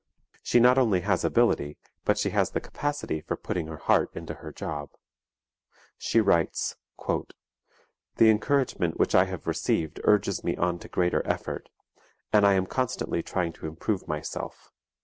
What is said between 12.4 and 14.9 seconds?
I am constantly trying to improve myself.